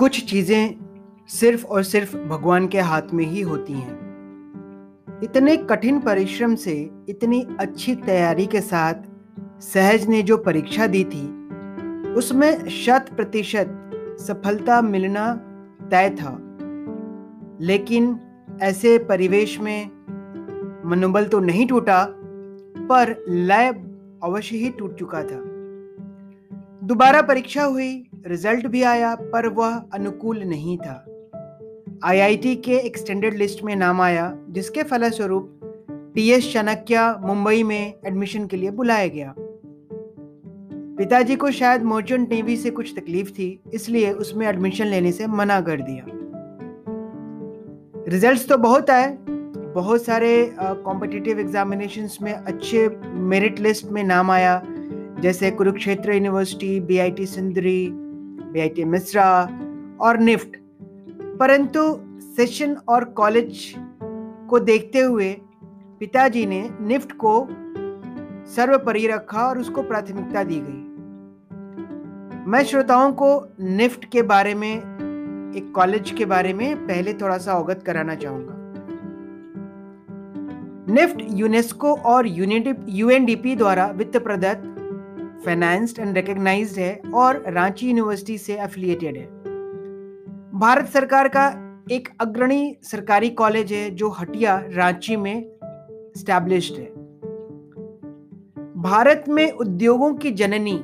[0.00, 0.74] कुछ चीज़ें
[1.28, 3.98] सिर्फ़ और सिर्फ़ भगवान के हाथ में ही होती हैं।
[5.22, 8.94] इतने कठिन परिश्रम से, इतनी अच्छी तैयारी के साथ
[9.60, 11.48] सहज ने जो परीक्षा दी थी,
[12.12, 13.90] उसमें शत प्रतिशत
[14.20, 15.34] सफलता मिलना
[15.90, 16.38] तय था।
[17.60, 18.20] लेकिन
[18.62, 19.90] ऐसे परिवेश में
[20.84, 22.06] मनोबल तो नहीं टूटा,
[22.78, 23.68] पर लय
[24.22, 25.42] अवश्य ही टूट चुका था।
[26.86, 31.04] दोबारा परीक्षा हुई रिज़ल्ट भी आया, पर वह अनुकूल नहीं था।
[32.04, 35.56] आईआईटी के एक्सटेंडेड लिस्ट में नाम आया, जिसके फलस्वरूप
[36.14, 39.34] टीएस चाणक्य मुंबई में एडमिशन के लिए बुलाया गया।
[40.98, 45.60] पिताजी को शायद मर्चेंट नेवी से कुछ तकलीफ़ थी, इसलिए उसमें एडमिशन लेने से मना
[45.60, 46.04] कर दिया।
[48.08, 49.16] रिजल्ट्स तो बहुत आए,
[49.74, 52.88] बहुत सारे कॉम्पिटिटिव एग्जामिनेशंस में अच्छे
[53.30, 54.62] मेरिट लिस्ट में नाम आया,
[55.20, 57.90] जैसे Kurukshetra university B I T Sindri
[58.52, 59.30] BIT Mesra
[60.00, 60.56] और निफ्ट
[61.38, 61.80] परंतु
[62.36, 63.74] सेशन और कॉलेज
[64.50, 65.32] को देखते हुए
[66.00, 67.48] पिताजी ने निफ्ट को
[68.46, 70.88] सर्वोपरि रखा और उसको प्राथमिकता दी गई।
[72.50, 73.28] मैं श्रोताओं को
[73.60, 74.72] निफ्ट के बारे में,
[75.56, 78.54] एक कॉलेज के बारे में पहले थोड़ा सा अवगत कराना चाहूँगा।
[80.94, 84.79] निफ्ट यूनेस्को और यूएनडीपी द्वारा वित्त प्रदत्त
[85.44, 89.26] फाइनेंस्ड एंड रिकग्नाइज्ड है और रांची यूनिवर्सिटी से एफिलिएटेड है।
[90.58, 91.46] भारत सरकार का
[91.90, 95.50] एक अग्रणी सरकारी कॉलेज है जो हटिया रांची में
[96.16, 96.86] स्टैब्लिश्ड है।
[98.76, 100.78] भारत में उद्योगों की जननी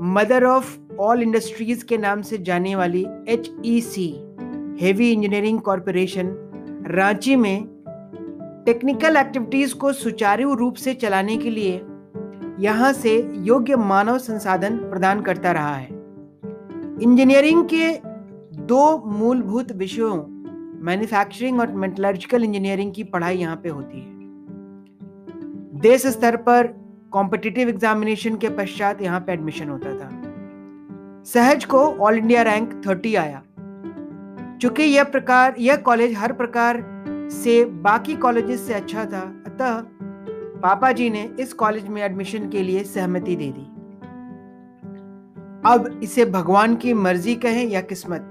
[0.00, 4.06] मदर ऑफ़ ऑल इंडस्ट्रीज़ के नाम से जाने वाली H E C
[4.80, 6.34] heavy engineering corporation
[6.86, 7.66] Ranchi में
[8.66, 11.80] टेक्निकल एक्टिविटीज़ को सुचारू रूप से चलाने के लिए
[12.58, 15.88] यहाँ से योग्य मानव संसाधन प्रदान करता रहा है।
[17.02, 17.92] इंजीनियरिंग के
[18.62, 20.16] दो मूलभूत विषयों,
[20.84, 24.16] मैन्युफैक्चरिंग और मेटलर्जिकल इंजीनियरिंग की पढ़ाई यहाँ पे होती है।
[25.80, 26.66] देश स्तर पर
[27.12, 30.10] कॉम्पिटिटिव एग्जामिनेशन के पश्चात यहाँ पे एडमिशन होता था।
[31.24, 33.42] सहज को ऑल इंडिया रैंक थर्टी आया।
[34.62, 36.82] चूँकि यह प्रकार, यह कॉलेज हर प्रकार
[37.32, 39.82] से बाकी कॉलेजेस से अच्छा था, अतः
[40.62, 43.66] पापा जी ने इस कॉलेज में एडमिशन के लिए सहमति दे दी।
[45.64, 48.28] अब इसे भगवान की मर्ज़ी कहें या किस्मत,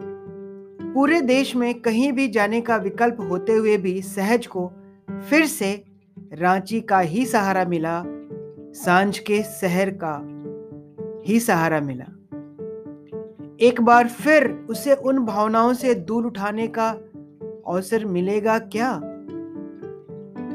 [0.93, 4.71] पूरे देश में कहीं भी जाने का विकल्प होते हुए भी सहज को
[5.29, 5.83] फिर से
[6.33, 8.03] रांची का ही सहारा मिला,
[8.75, 10.15] साँझ के शहर का
[11.27, 12.05] ही सहारा मिला।
[13.61, 16.89] एक बार फिर उसे उन भावनाओं से दूर उठाने का
[17.67, 19.01] अवसर मिलेगा क्या?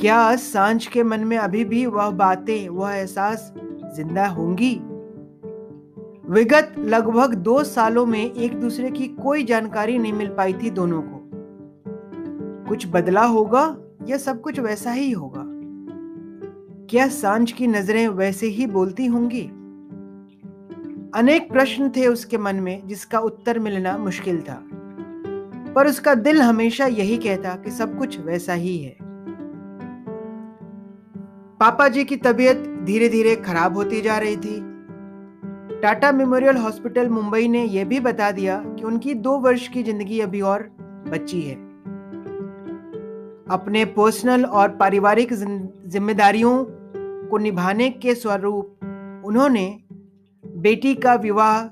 [0.00, 3.54] क्या साँझ के मन में अभी भी वह बातें, वह एहसास
[3.96, 4.80] ज़िंदा होंगी?
[6.28, 11.02] विगत लगभग दो सालों में एक दूसरे की कोई जानकारी नहीं मिल पाई थी दोनों
[11.02, 11.30] को।
[12.68, 13.76] कुछ बदला होगा
[14.06, 15.44] या सब कुछ वैसा ही होगा?
[16.90, 19.50] क्या साँझ की नज़रें वैसे ही बोलती होंगी?
[21.14, 24.64] अनेक प्रश्न थे उसके मन में, जिसका उत्तर मिलना मुश्किल था।
[25.74, 29.01] पर उसका दिल हमेशा यही कहता कि सब कुछ वैसा ही है।
[31.62, 34.54] पापा जी की तबीयत धीरे धीरे खराब होती जा रही थी।
[35.80, 40.18] टाटा मेमोरियल हॉस्पिटल, मुंबई ने यह भी बता दिया कि उनकी दो वर्ष की ज़िंदगी
[40.20, 40.62] अभी और
[41.08, 41.54] बची है।
[43.50, 46.64] अपने पर्सनल और पारिवारिक जिम्मेदारियों
[47.30, 49.66] को निभाने के स्वरूप उन्होंने
[50.44, 51.64] बेटी का विवाह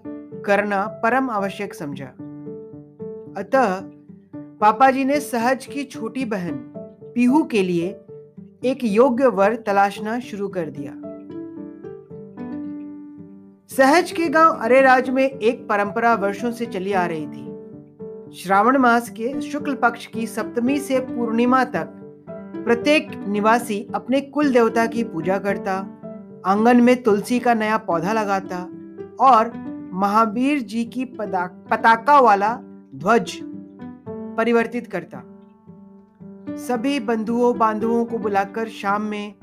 [0.43, 2.07] करना परम आवश्यक समझा।
[3.41, 3.75] अतः
[4.61, 6.63] पापा जी ने सहज की छोटी बहन
[7.15, 7.91] पीहू के लिए
[8.63, 10.93] एक योग्य वर तलाशना शुरू कर दिया।
[13.71, 19.09] सहज के गाँव अरेराज में एक परंपरा वर्षों से चली आ रही थी। श्रावण मास
[19.11, 21.97] के शुक्ल पक्ष की सप्तमी से पूर्णिमा तक
[22.65, 25.75] प्रत्येक निवासी अपने कुल देवता की पूजा करता,
[26.47, 28.63] आँगन में तुलसी का नया पौधा लगाता
[29.21, 29.53] और
[29.93, 32.55] महावीर जी की पताका वाला
[32.95, 33.39] ध्वज
[34.37, 35.23] परिवर्तित करता।
[36.61, 39.35] सभी बंधुओं बांधुओं को बुलाकर शाम में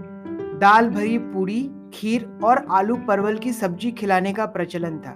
[0.61, 5.13] दाल भरी पूड़ी खीर और आलू परवल की सब्ज़ी खिलाने का प्रचलन था।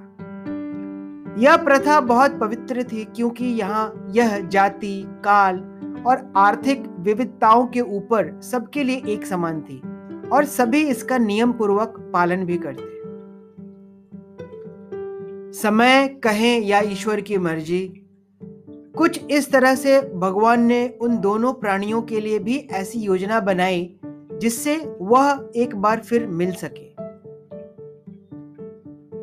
[1.39, 5.59] यह प्रथा बहुत पवित्र थी क्योंकि यहाँ यह जाति, काल
[6.07, 9.81] और आर्थिक विविधताओं के ऊपर सबके लिए एक समान थी
[10.29, 12.89] और सभी इसका नियम पूर्वक पालन भी करते।
[15.53, 17.81] समय, कहें या ईश्वर की मर्ज़ी
[18.97, 23.99] कुछ इस तरह से भगवान ने उन दोनों प्राणियों के लिए भी ऐसी योजना बनाई,
[24.33, 26.91] जिससे वह एक बार फिर मिल सके।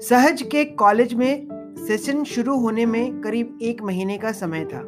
[0.06, 1.49] सहज के कॉलेज में
[1.79, 4.81] सेशन शुरू होने में करीब एक महीने का समय था।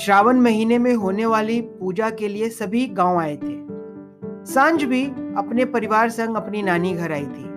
[0.00, 3.58] श्रावण महीने में होने वाली पूजा के लिए सभी गाँव आए थे।
[4.52, 5.04] साँझ भी
[5.36, 7.48] अपने परिवार संग अपनी नानी घर आई थी।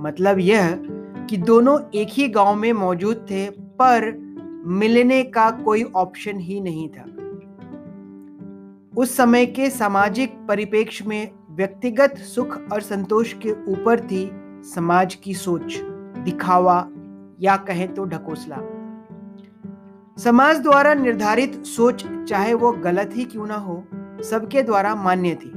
[0.00, 0.70] मतलब यह
[1.30, 4.23] कि दोनों एक ही गाँव में मौजूद थे, पर
[4.64, 7.04] मिलने का कोई ऑप्शन ही नहीं था।
[8.96, 14.30] उस समय के सामाजिक परिप्रेक्ष्य में व्यक्तिगत सुख और संतोष के ऊपर थी
[14.74, 15.76] समाज की सोच,
[16.24, 16.88] दिखावा
[17.40, 18.58] या कहें तो ढकोसला।
[20.18, 23.84] समाज द्वारा निर्धारित सोच, चाहे वो गलत ही क्यों ना हो,
[24.30, 25.52] सबके द्वारा मान्य थी।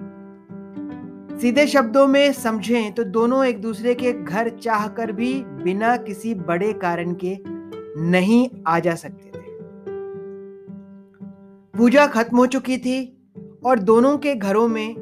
[1.42, 5.33] सीधे शब्दों में समझें तो दोनों एक दूसरे के घर चाहकर भी
[5.63, 7.56] बिना किसी बड़े कारण के
[7.97, 9.45] नहीं आ जा सकते थे।
[11.73, 13.17] पूजा खत्म हो चुकी थी
[13.65, 14.95] और दोनों के घरों में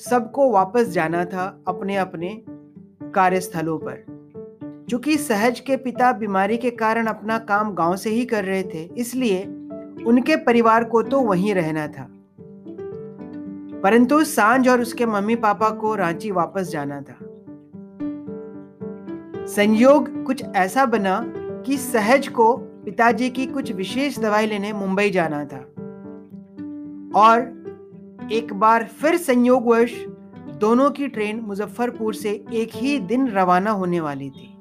[0.00, 2.42] सबको वापस जाना था अपने अपने
[3.14, 4.04] कार्यस्थलों पर।
[4.90, 8.82] चूँकि सहज के पिता बीमारी के कारण अपना काम गाँव से ही कर रहे थे,
[8.84, 9.42] इसलिए
[10.06, 12.06] उनके परिवार को तो वहीं रहना था।
[13.80, 17.18] परंतु साँझ और उसके मम्मी पापा को रांची वापस जाना था।
[19.46, 21.18] संयोग कुछ ऐसा बना
[21.66, 25.58] कि सहज को पिताजी की कुछ विशेष दवाई लेने मुंबई जाना था।
[27.20, 27.60] और
[28.32, 30.06] एक बार फिर संयोगवश
[30.54, 34.58] दोनों की ट्रेन मुजफ्फरपुर से एक ही दिन रवाना होने वाली थी।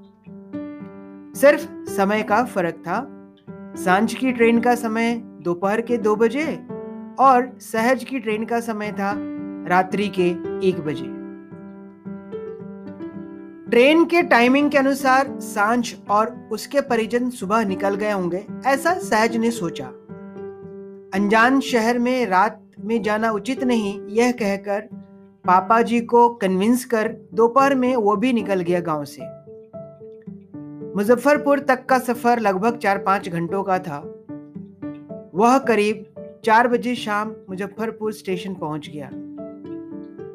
[1.35, 3.15] सिर्फ़ समय का फ़र्क था।
[3.75, 6.67] साँझ की ट्रेन का समय दोपहर के दो बजे
[7.19, 9.13] और सहज की ट्रेन का समय था
[9.67, 10.27] रात्रि के
[10.67, 11.18] एक बजे।
[13.69, 19.37] ट्रेन के टाइमिंग के अनुसार साँझ और उसके परिजन सुबह निकल गए होंगे, ऐसा सहज
[19.37, 19.85] ने सोचा।
[21.13, 24.81] अनजान शहर में रात में जाना उचित नहीं, यह कहकर
[25.45, 29.21] पापा जी को कन्विंस कर दोपहर में वो भी निकल गया गाँव से।
[30.95, 33.99] मुजफ्फरपुर तक का सफ़र लगभग चार पाँच घंटों का था।
[35.35, 36.05] वह करीब
[36.45, 39.11] चार बजे शाम मुजफ्फरपुर स्टेशन पहुँच गया।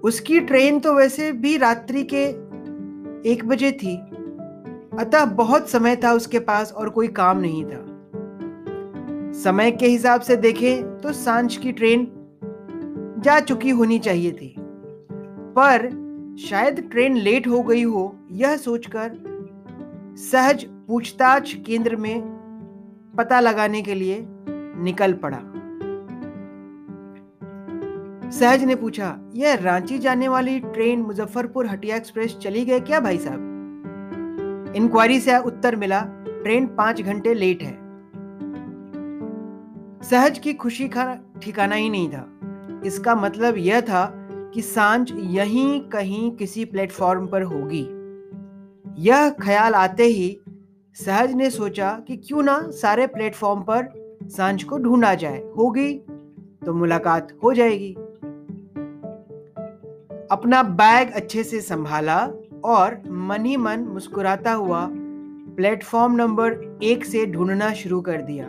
[0.00, 2.43] उसकी ट्रेन तो वैसे भी रात्रि के
[3.26, 3.96] एक बजे थी।
[4.98, 7.84] अतः बहुत समय था उसके पास और कोई काम नहीं था।
[9.32, 12.06] समय के हिसाब से देखें तो साँझ की ट्रेन
[13.18, 14.54] जा चुकी होनी चाहिए थी।
[15.56, 15.88] पर
[16.40, 19.10] शायद ट्रेन लेट हो गई हो, यह सोचकर
[20.18, 22.20] सहज पूछताछ केंद्र में
[23.18, 24.26] पता लगाने के लिए
[24.76, 25.38] निकल पड़ा।
[28.40, 33.18] सहज ने पूछा, यह रांची जाने वाली ट्रेन मुजफ्फरपुर हटिया एक्सप्रेस चली गई क्या भाई
[33.18, 34.72] साहब?
[34.76, 37.78] इंक्वायरी से उत्तर मिला, ट्रेन पाँच घंटे लेट है.
[40.02, 42.40] सहज की खुशी का ठिकाना ही नहीं था।
[42.86, 47.86] इसका मतलब यह था कि साँझ यहीं कहीं किसी प्लेटफॉर्म पर होगी।
[48.98, 50.40] यह ख्याल आते ही
[50.94, 53.88] सहज ने सोचा कि क्यों ना सारे प्लेटफॉर्म पर
[54.22, 55.94] साँझ को ढूंढा जाए। होगी
[56.66, 57.96] तो मुलाकात हो जाएगी।
[60.34, 62.30] अपना बैग अच्छे से संभाला
[62.64, 64.88] और मन ही मन मुस्कुराता हुआ
[65.56, 68.46] प्लेटफॉर्म नंबर एक से ढूंढना शुरू कर दिया।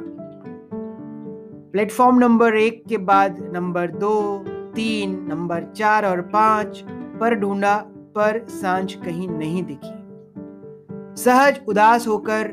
[1.71, 4.43] प्लेटफॉर्म नंबर एक के बाद नंबर दो,
[4.75, 6.83] तीन, नंबर चार और पाँच
[7.19, 9.93] पर ढूंढा, पर साँझ कहीं नहीं दिखी।
[11.23, 12.47] सहज उदास होकर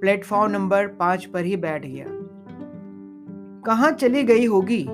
[0.00, 2.06] प्लेटफॉर्म नंबर पाँच पर ही बैठ गया।
[3.66, 4.86] कहा चली गई होगी?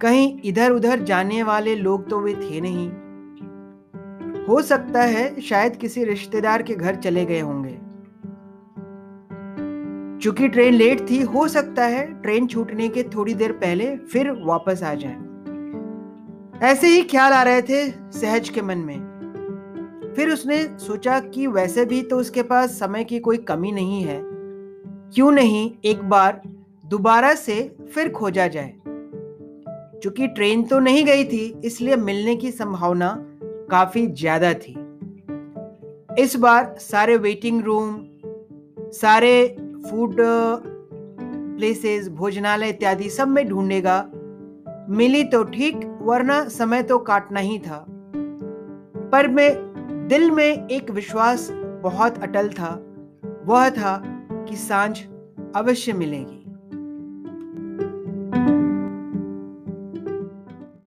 [0.00, 2.88] कहीं इधर उधर जाने वाले लोग तो वे थे नहीं।
[4.44, 7.76] हो सकता है शायद किसी रिश्तेदार के घर चले गए होंगे।
[10.22, 14.82] चूँकि ट्रेन लेट थी, हो सकता है ट्रेन छूटने के थोड़ी देर पहले फिर वापस
[14.82, 15.16] आ जाए।
[16.70, 21.84] ऐसे ही ख्याल आ रहे थे सहज के मन में। फिर उसने सोचा कि वैसे
[21.84, 24.20] भी तो उसके पास समय की कोई कमी नहीं है।
[25.14, 26.42] क्यों नहीं एक बार
[26.86, 28.74] दोबारा से फिर खोजा जाए?
[30.02, 33.14] चूँकि ट्रेन तो नहीं गई थी, इसलिए मिलने की संभावना
[33.70, 34.74] काफ़ी ज़्यादा थी।
[36.22, 37.98] इस बार सारे वेटिंग रूम
[38.92, 39.32] सारे
[39.90, 40.16] फ़ूड
[41.58, 44.00] प्लेसेस भोजनालय इत्यादि सब में ढूंढेगा।
[44.90, 47.84] मिली तो ठीक, वरना समय तो काटना ही था।
[49.12, 49.50] पर मैं,
[50.08, 51.48] दिल में एक विश्वास
[51.82, 52.74] बहुत अटल था।
[53.46, 54.00] वह था
[54.48, 54.98] कि साँझ
[55.56, 56.37] अवश्य मिलेगी।